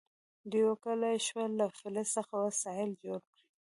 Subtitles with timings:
[0.49, 3.41] دوی وکولی شول له فلز څخه وسایل جوړ کړي.